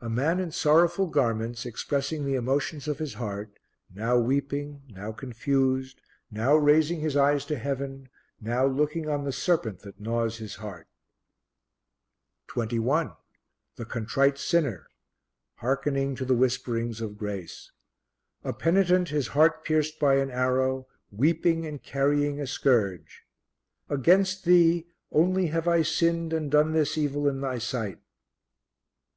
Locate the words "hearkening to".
15.58-16.24